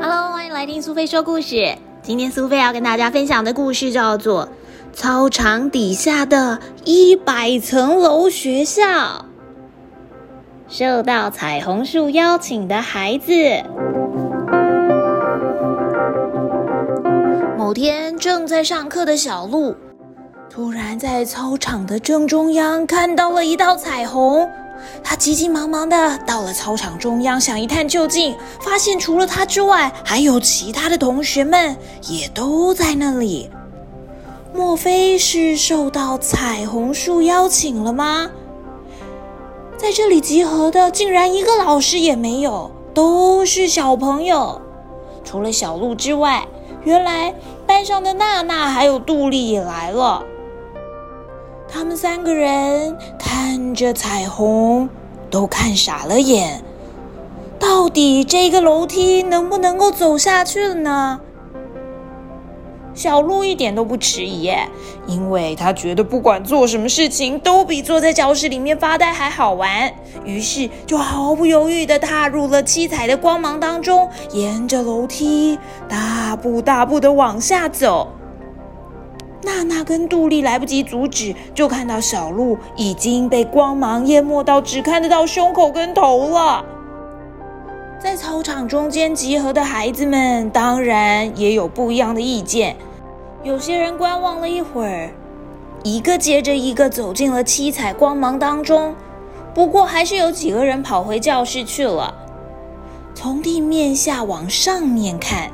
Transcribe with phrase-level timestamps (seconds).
[0.00, 1.78] Hello，欢迎来听苏菲说故事。
[2.02, 4.46] 今天苏菲要跟大家分享的故事叫做
[4.92, 8.82] 《操场底下的一百层楼学校》。
[10.66, 13.32] 受到彩虹树邀请的孩子。
[17.78, 19.72] 天正在上课的小鹿，
[20.50, 24.50] 突然在操场的正中央看到了一道彩虹。
[25.00, 31.76] 他急急忙忙的到了操场中央，想一探究竟，发现除了他之外，还有其他的同学们
[32.08, 33.48] 也都在那里。
[34.52, 38.28] 莫非是受到彩虹树邀请了吗？
[39.76, 44.60] 在这里集合的竟然一个老师也没有，都是小朋友。
[45.22, 46.44] 除了小鹿之外，
[46.84, 47.32] 原来
[47.68, 50.24] 班上的娜娜还有杜丽也来了。
[51.70, 54.88] 他们三个人看着彩虹，
[55.30, 56.64] 都看傻了眼。
[57.60, 61.20] 到底这个楼梯能不能够走下去了呢？
[62.98, 64.68] 小鹿一点都不迟疑耶，
[65.06, 69.88] 因为他觉得不管做什么事情都比坐在教室里面发呆还好玩。
[70.24, 75.56] 于是就毫不犹豫的踏入了七彩的光芒当中，沿着楼梯
[75.88, 78.08] 大步大步的往下走。
[79.44, 86.64] 娜娜跟杜丽来不及阻止，就看到小鹿已经被光芒淹没到只看得到胸口跟头了。
[88.00, 92.76] 在操场中间集合的孩子们，当然也有不一样的意见。
[93.44, 95.10] 有些人观望了一会儿，
[95.84, 98.92] 一个接着一个走进了七彩光芒当中。
[99.54, 102.14] 不过，还是有几个人跑回教室去了。
[103.14, 105.50] 从地面下往上面看。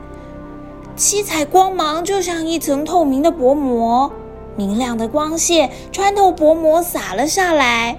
[0.97, 4.11] 七彩光芒就像一层透明的薄膜，
[4.57, 7.99] 明亮的光线穿透薄膜洒了下来。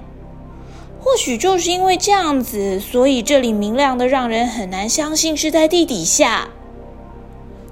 [0.99, 6.49] 或许就是因为这样子，所以这里明亮的让人很难相信是在地底下。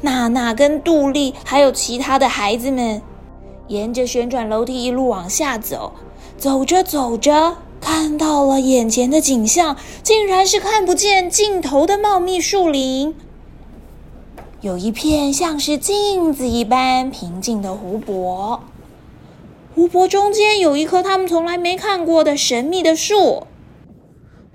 [0.04, 3.02] 娜娜跟杜丽还有其他的孩子们，
[3.70, 5.94] 沿着旋转楼梯一路往下走，
[6.38, 13.16] 走着走着，看到了眼前的景象，竟然是看不见尽头的茂密树林。
[14.60, 18.60] 有一片像是镜子一般平静的湖泊，
[19.74, 23.48] 湖泊中间有一棵他们从来没看过的神秘的树。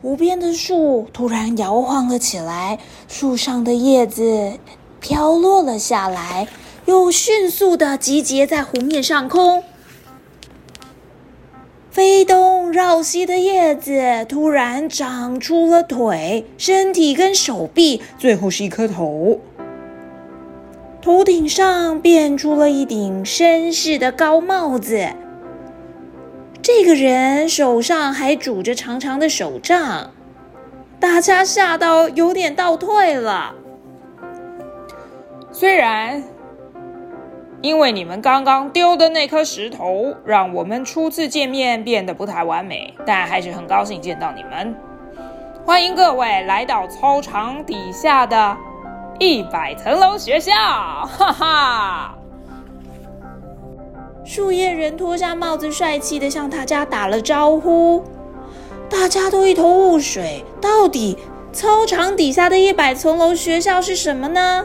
[0.00, 2.78] 湖边的树突然摇晃了起来，
[3.08, 4.52] 树上的叶子
[5.00, 6.48] 飘落了下来，
[6.86, 9.62] 又迅速的集结在湖面上空。
[11.90, 19.40] 飞东绕西的叶子突然长出了腿、身体跟手臂，最后是一颗头。
[21.00, 25.08] 头顶上变出了一顶绅士的高帽子。
[26.60, 30.12] 这个人手上还拄着长长的手杖，
[31.00, 33.54] 大家吓到有点倒退了。
[35.58, 36.22] 虽然
[37.62, 44.72] 因为你们刚刚丢的那颗石头，让我们初次见面变得不太完美，但还是很高兴见到你们。
[45.66, 48.56] 欢迎各位来到操场底下的。
[49.18, 52.14] 一百层楼学校，哈哈！
[54.24, 58.04] 树叶人脱下帽子，帅气的向大家打了招呼。
[58.88, 61.18] 大家都一头雾水，到底
[61.52, 64.64] 操场底下的一百层楼学校是什么呢？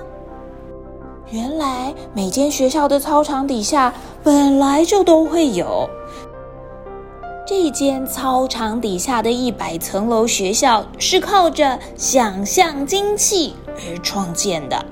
[1.34, 3.92] 原来每间学校的操场底下
[4.24, 5.90] 本来就都会有。
[7.44, 14.86] 这间操场底下的一百层楼学校是靠着想象精气而创建的。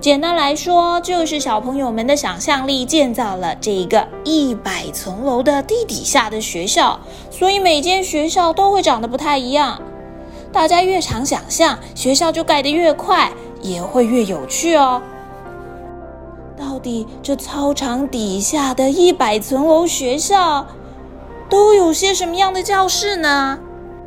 [0.00, 6.98] 简单来说，就是小朋友们的想象力建造了这一个一百层楼的地底下的学校。
[7.30, 9.78] 所以每间学校都会长得不太一样。
[10.50, 13.30] 大家越常想象，学校就盖得越快，
[13.60, 15.02] 也会越有趣哦。
[16.62, 20.64] 到底这操场底下的一百层楼学校？
[21.50, 23.58] 都有些什么样的教室呢？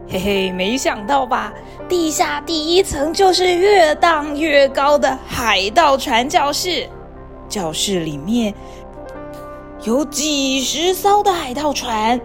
[0.08, 1.54] 嘿嘿，没想到吧？
[1.90, 6.88] 地下第一层就是越荡越高的海盗船教室。
[7.50, 8.54] 教室里面
[9.84, 12.22] 有几十艘的海盗船，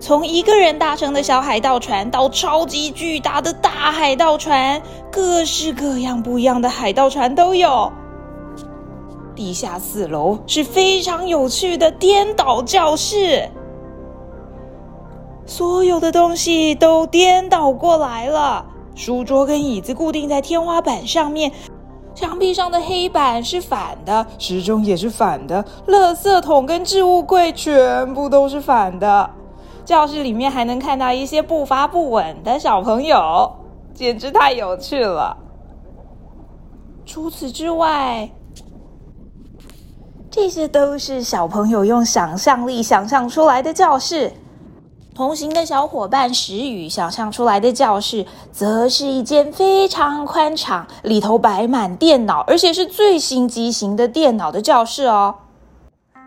[0.00, 4.82] 从一个人搭乘的小海盗船到超级巨大的大海盗船，
[5.12, 7.92] 各式各样不一样的海盗船都有。
[9.36, 13.48] 地下四楼是非常有趣的颠倒教室。
[15.44, 18.66] 所有的东西都颠倒过来了，
[18.96, 21.52] 书桌跟椅子固定在天花板上面，
[22.14, 29.30] 墙壁上的黑板是反的，时钟也是反的，垃圾桶跟置物柜全部都是反的。
[29.84, 33.52] 教室里面还能看到一些步伐不稳的小朋友，
[33.94, 35.36] 简直太有趣了。
[37.04, 38.28] 除此之外，
[40.36, 44.30] 这些都是小朋友用想象力想象出来的教室。
[45.14, 55.36] 同行的小伙伴石宇想象出来的教室，则是一间非常宽敞、里头摆满电脑，而且是最新机型的电脑的教室哦。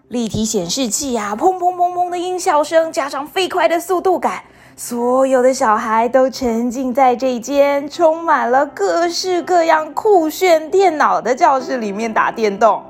[0.08, 4.42] 立体显示器呀，砰砰砰砰的音效声，加上飞快的速度感，
[4.76, 12.82] 所有的小孩都沉浸在这间充满了各式各样酷炫电脑的教室里面打电动。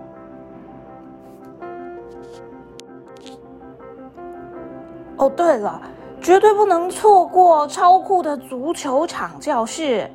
[5.19, 5.79] 哦，对了，
[6.21, 10.09] 绝对不能错过超酷的足球场教室。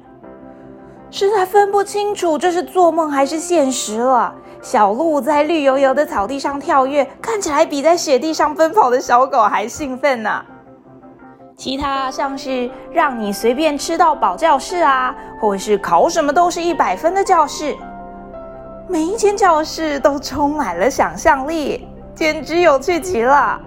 [1.10, 4.34] 实在分不清楚这是做梦还是现实了。
[4.60, 10.42] 小鹿在绿油油的草地上跳跃，看起来比在雪地上奔跑的小狗还兴奋呢。
[11.54, 17.76] 其他像是让你随便吃到饱教室啊，或是考什么都是一百分的教室，
[18.88, 23.60] 每一间教室都充满了想象力，简直有趣极了。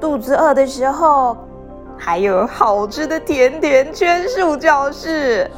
[0.00, 1.36] 肚子饿的时候，
[1.96, 5.48] 还有好吃的甜甜圈树教室。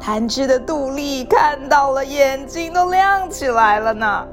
[0.00, 4.26] 贪吃的杜丽看到了，眼睛都亮起来了呢。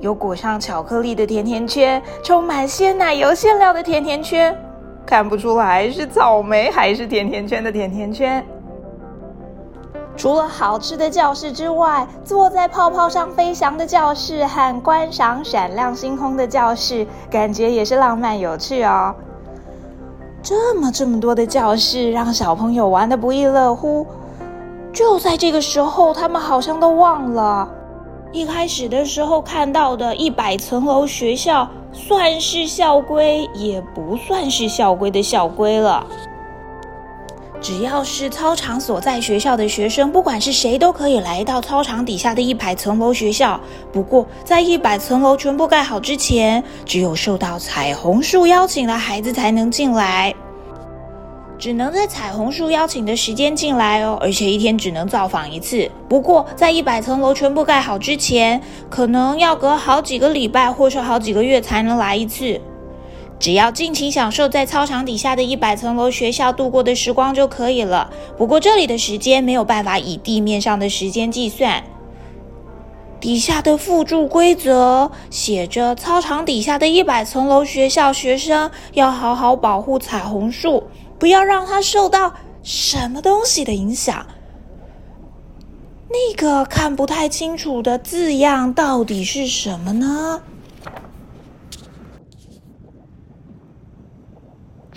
[0.00, 4.58] 有裹上巧克力的甜甜圈，充满鲜奶油馅料的甜甜圈，
[5.06, 8.44] 看不出来是草莓还是甜甜圈的甜甜圈。
[10.20, 19.14] 除了好吃的教室之外，坐在泡泡上飞翔的教室和观赏闪亮星空的教室，感觉也是浪漫有趣哦。
[20.42, 24.06] 这么这么多的教室，让小朋友玩的不亦乐乎。
[24.92, 27.66] 就在这个时候，他们好像都忘了，
[28.30, 36.04] 一开始的时候看到的一百层楼学校，算是校规，也不算是校规的校规了。
[37.60, 43.60] 只要是操场所在学校的学生，不管是谁，都可以来到操场底下的一百层楼学校。
[43.92, 50.34] 不过，在一百层楼全部盖好之前，只有受到彩虹树邀请的孩子才能进来，
[51.58, 55.86] 只能在彩虹树邀请的时间进来哦，而且一天只能造访一次。
[56.08, 58.58] 不过，在一百层楼全部盖好之前，
[58.88, 62.58] 可能要隔好几个礼拜或是好几个月才能来一次。
[63.40, 68.10] 只要尽情享受在操场底下的一百层楼学校度过的时光就可以了。
[68.36, 71.82] 不过这里的时间没有办法以地面上的时间计算。
[73.18, 80.84] 底下的附注规则写着：操场底下的一百层楼学校学生要好好保护彩虹树，
[81.18, 84.26] 不要让它受到什么东西的影响。
[86.08, 90.42] 那个看不太清楚的字样到底是什么呢？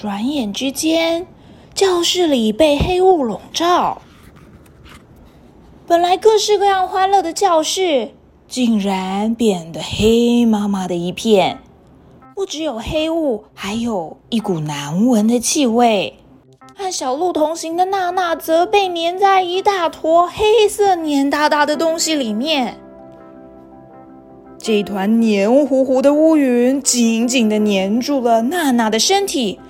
[0.04, 1.26] 转眼之间，
[1.74, 4.02] 教室里被黑雾笼罩。
[5.88, 8.12] 本来各式各样欢乐的教室，
[8.46, 11.60] 竟然变得黑麻麻的一片。
[12.36, 16.16] 不只有黑雾，还有一股难闻的气味。
[16.76, 22.78] 和小鹿同行的娜娜，则被粘在一大坨黑色黏哒哒的东西里面。
[24.58, 29.62] 这团黏糊糊的乌云紧紧的粘住了娜娜的身体。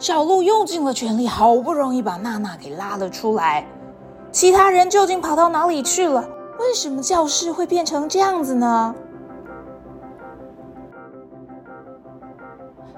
[0.00, 3.66] 小鹿用尽了全力，好不容易把娜娜给拉了出来。
[4.32, 6.26] 其他人究竟跑到哪里去了？
[6.58, 8.94] 为什么教室会变成这样子呢？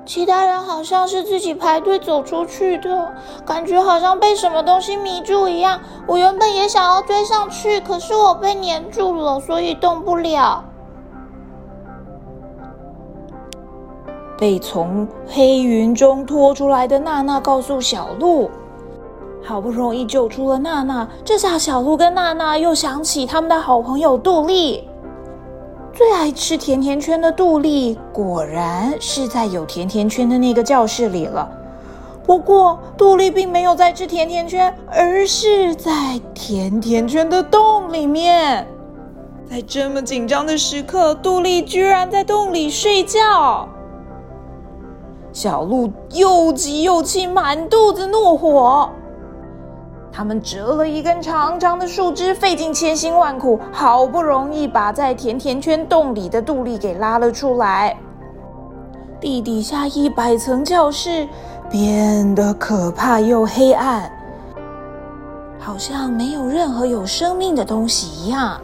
[0.05, 3.13] 其他人好像是自己排队走出去的，
[3.45, 5.81] 感觉好像被什么东西迷住一样。
[6.07, 10.63] 我原本也想要追上去，可是我被粘住了，所以动不了。
[14.39, 18.51] 被从黑云中拖出来的娜娜告诉小鹿
[19.45, 24.89] ：“好不容易救出了娜娜，这下小鹿跟娜娜又想起他们的好朋友杜丽。
[25.95, 31.49] 最爱吃甜甜圈的杜丽，果然是在有甜甜圈的那个教室里了。
[32.25, 38.67] 不过，杜丽并没有在吃甜甜圈，而是在甜甜圈的洞里面。
[39.51, 43.69] 在这么紧张的时刻，杜丽居然在洞里睡觉。”
[45.33, 48.89] 小鹿又急又气，满肚子怒火。
[50.13, 57.97] 他们折了一根长长的树枝，费尽千辛万苦，好不容易把在甜甜圈洞里的杜丽给拉了出来。
[59.19, 61.27] 地底下一百层教室
[61.71, 64.13] 变得可怕又黑暗，
[65.59, 68.61] 好像没有任何有生命的东西一样。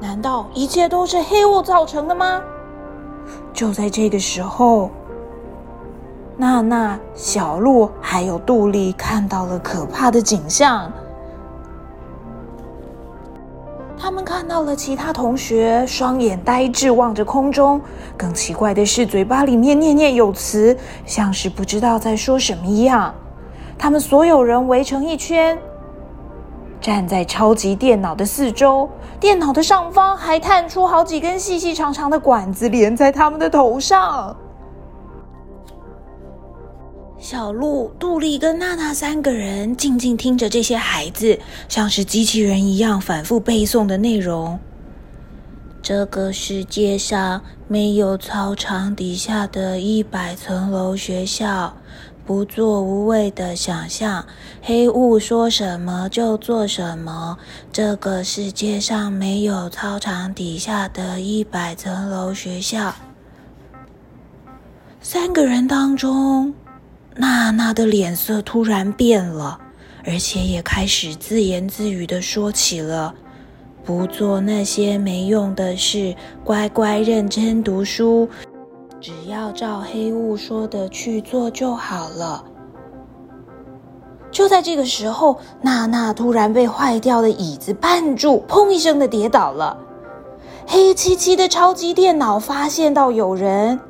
[0.00, 2.40] 难道一切都是黑雾造成的吗？
[3.52, 4.90] 就在这个时候，
[6.40, 10.88] 娜娜、小鹿还有杜丽看到了可怕的景象。
[13.98, 17.80] 他们看到了其他同学双眼呆滞望着空中，
[18.16, 23.12] 更奇怪的是，嘴巴里面念念有词，像是不知道在说什么一样。
[23.76, 25.58] 他们所有人围成一圈，
[26.80, 34.36] 站在超级电脑的四周，电脑的上方还探出好几根细细长长的管子，连在他们的头上。
[37.30, 44.58] 小鹿、杜丽跟娜娜三个人静静听着这些孩子像是机器人一样反复背诵的内容。
[45.82, 51.76] 这个世界上没有操场底下的一百层楼学校，
[52.24, 54.24] 不做无谓的想象，
[54.62, 57.36] 黑雾说什么就做什么。
[57.70, 62.94] 这个世界上没有操场底下的一百层楼学校。
[65.02, 66.54] 三个人当中。
[67.20, 69.58] 娜娜的脸色突然变了，
[70.06, 73.12] 而且也开始自言自语的说起了
[73.84, 78.28] ：“不做那些没用的事，乖乖认真读书，
[79.00, 82.44] 只要照黑雾说的去做就好了。”
[84.30, 89.76] 就在这个时候，娜娜突然被坏掉的椅子绊住，砰一声的跌倒了。
[90.68, 93.80] 黑漆漆的超级电脑发现到有人，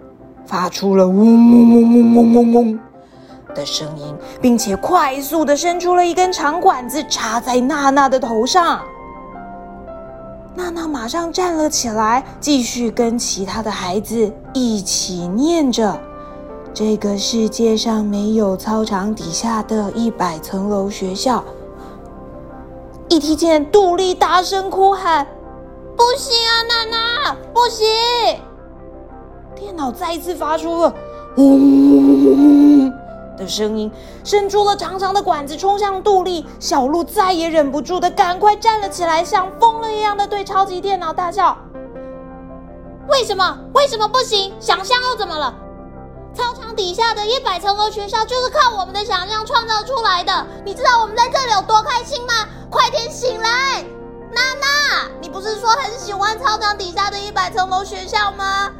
[0.46, 2.78] 发出了嗡嗡嗡嗡嗡嗡嗡。
[3.54, 8.80] 的声音，并且快速的伸出了一根长管子，插在娜娜的头上。
[10.54, 15.98] 娜娜马上站了起来，继续跟其他的孩子一起念着
[16.74, 21.44] ：“这个世界上没有操场底下的一百层楼学校。”
[23.08, 25.26] 一听见杜丽大声哭喊
[25.96, 26.84] ：“不行啊，娜
[27.30, 27.86] 娜，不行！”
[29.54, 30.94] 电脑再次发出了
[31.38, 32.92] “嗡”。
[33.38, 33.90] 的声音，
[34.24, 36.44] 伸出了长长的管子，冲向杜丽。
[36.58, 41.56] 小鹿再也忍不住的，赶快站了起来，像疯了一样的对超级电脑大叫
[43.08, 43.58] ：“为什么？
[43.72, 44.52] 为什么不行？
[44.60, 45.54] 想象又怎么了？
[46.34, 50.46] 操场底下的一百层楼学校就是靠我们的想象创造出来的。
[50.64, 52.32] 你知道我们在这里有多开心吗？
[52.70, 53.82] 快点醒来，
[54.32, 55.08] 娜娜！
[55.20, 58.70] 你不是说很喜欢操场底下的一百层楼学校吗？”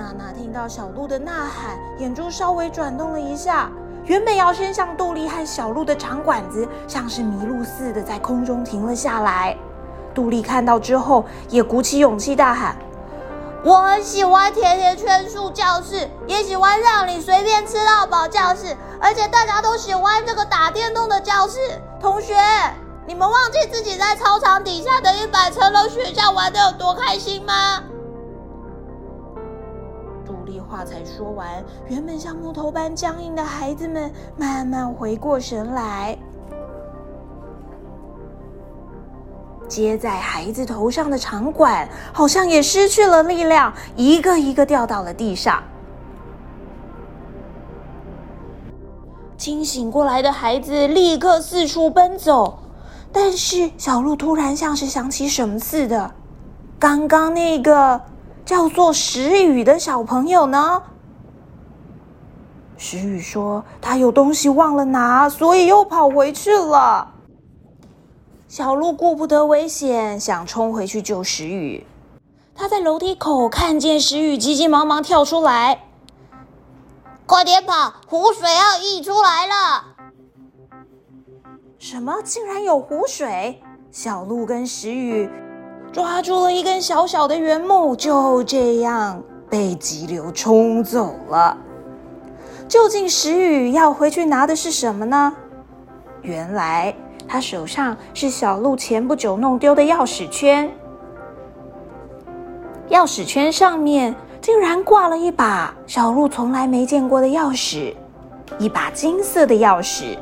[0.00, 3.70] 娜娜听到小鹿的呐喊，眼珠稍微转动了一下。
[4.06, 9.54] 原本要伸向杜丽和小鹿的长管子，像是迷路似的在空中停了下来。
[10.14, 12.74] 杜丽看到之后，也鼓起勇气大喊
[13.62, 21.58] ：“我很喜欢甜甜圈树教室，也喜欢让你随便吃到饱教室，而且大家都喜欢这个打电动的教室。
[22.00, 22.34] 同学，
[23.06, 27.82] 你们忘记自己在操场底下的一百层楼学校玩的有多开心吗？”
[30.70, 31.48] 话才说完，
[31.88, 36.16] 原本像木头般僵硬的孩子们慢慢回过神来。
[39.66, 45.62] 接在孩子头上的长管好像也失去了力量，一个一个掉到了地上。
[49.36, 52.58] 清醒过来的孩子立刻四处奔走，
[53.12, 56.12] 但是小鹿突然像是想起什么似的，
[56.78, 58.00] 刚刚那个。
[58.44, 60.82] 叫做石宇的小朋友呢？
[62.76, 67.14] 石宇说他有东西忘了拿，所以又跑回去了。
[68.48, 71.86] 小鹿顾不得危险，想冲回去救石宇。
[72.54, 75.84] 他在楼梯口看见石宇急急忙忙跳出来，
[77.26, 77.94] 快点跑！
[78.06, 79.84] 湖水要溢出来了！
[81.78, 82.20] 什么？
[82.22, 83.62] 竟然有湖水？
[83.90, 85.30] 小鹿跟石宇。
[85.92, 91.56] 抓住了一根小小的圆木，就这样被急流冲走了。
[92.68, 95.32] 究竟石宇要回去拿的是什么呢？
[96.22, 96.94] 原来
[97.26, 100.70] 他手上是小鹿前不久弄丢的钥匙圈，
[102.90, 107.94] 钥匙圈上面竟然挂了一把小鹿从来没见过的钥匙，
[108.60, 110.16] 一把金色的钥匙。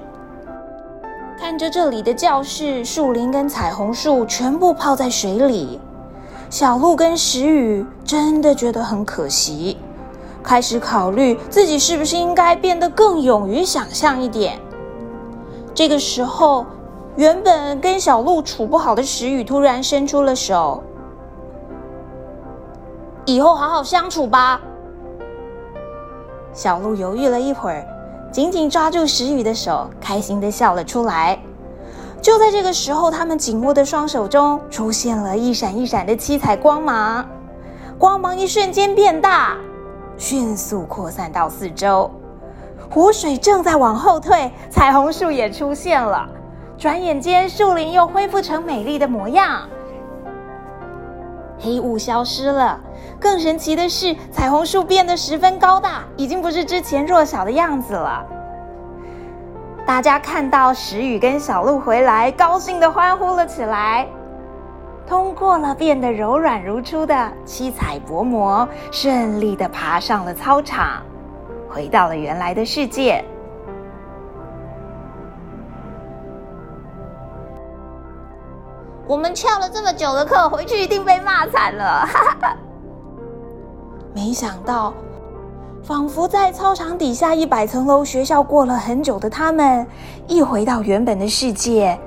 [1.41, 5.81] 看着这里的教室，树林跟彩虹树全部泡在水里，
[6.51, 9.79] 小鹿跟石宇真的觉得很可惜，
[10.43, 14.59] 开始考虑自己是不是应该变得更勇于想象一点。
[15.73, 16.67] 这个时候，
[17.15, 20.83] 原本跟小鹿处不好的石宇突然伸出了手
[23.25, 24.61] ：“以后好好相处吧。”
[26.53, 27.87] 小鹿犹豫了一会儿，
[28.31, 31.39] 紧紧抓住石宇的手，开心的笑了出来。
[32.21, 37.27] 就在这个时候，他们紧握的双手中出现了一闪一闪的七彩光芒，
[37.99, 39.57] 光芒一瞬间变大，
[40.17, 42.11] 迅速扩散到四周。
[42.91, 46.29] 湖水正在往后退，彩虹树也出现了。
[46.77, 49.69] 转眼间，树林又恢复成美丽的模样。
[51.59, 52.81] 黑雾消失了，
[53.21, 58.25] 更神奇的是，彩虹树变得十分高大，已经不是之前弱小的样子了。
[59.85, 64.07] 大家看到石宇跟小鹿回来，高兴的欢呼了起来。
[65.07, 71.03] 通过了变得柔软如初的七彩薄膜，顺利的爬上了操场，
[71.69, 73.25] 回到了原来的世界。
[79.07, 82.07] 我们翘了这么久的课，回去一定被骂惨了。
[82.07, 82.57] 哈哈哈
[84.15, 84.93] 没想到，
[85.83, 89.87] 仿佛在操场底下一百层楼学校过了很久的他们，
[90.27, 91.99] 一回到原本的世界，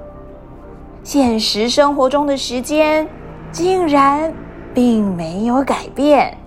[1.03, 3.07] 现实生活中的时间
[3.51, 4.33] 竟然
[4.73, 6.37] 并没有改变。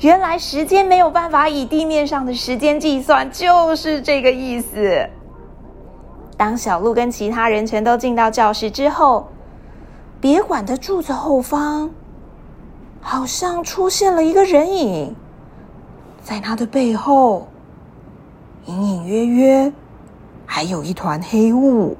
[0.00, 5.08] 原来时间没有办法以地面上的时间计算，就是这个意思。
[6.36, 9.28] 当小鹿跟其他人全都进到教室之后。
[10.20, 11.88] 别馆的柱子后方，
[13.00, 15.14] 好像出现了一个人影，
[16.22, 17.48] 在他的背后，
[18.66, 19.72] 隐隐约约
[20.44, 21.96] 还有一团黑雾。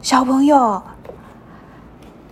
[0.00, 0.82] 小朋友，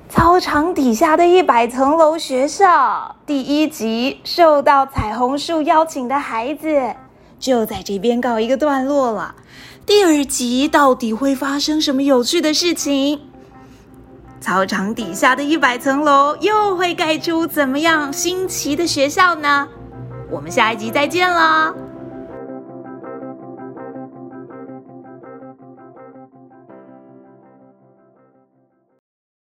[0.09, 6.95] 操场底下的一百层楼学校第一集受到彩虹树邀请的孩子，
[7.39, 9.37] 就在这边告一个段落了。
[9.87, 13.30] 第二集到底会发生什么有趣的事情？
[14.41, 19.69] 操场底下的一百层楼又会盖出怎么样新奇的学校呢？
[20.31, 21.75] 我们下一集再见了。